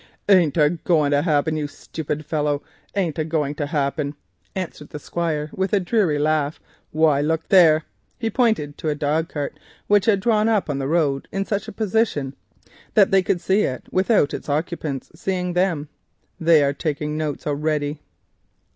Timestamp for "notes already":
17.15-18.01